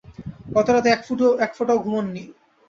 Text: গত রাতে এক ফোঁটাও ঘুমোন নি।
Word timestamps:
গত 0.55 0.67
রাতে 0.69 0.89
এক 1.39 1.51
ফোঁটাও 1.57 1.83
ঘুমোন 1.83 2.05
নি। 2.13 2.23